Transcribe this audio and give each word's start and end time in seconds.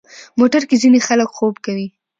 موټر 0.39 0.61
کې 0.69 0.75
ځینې 0.83 0.99
خلک 1.07 1.29
خوب 1.37 1.55
کوي. 1.65 1.87